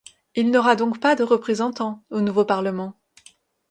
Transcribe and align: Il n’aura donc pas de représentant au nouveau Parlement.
Il 0.33 0.49
n’aura 0.49 0.75
donc 0.75 0.99
pas 0.99 1.15
de 1.15 1.21
représentant 1.21 2.01
au 2.09 2.21
nouveau 2.21 2.43
Parlement. 2.43 2.95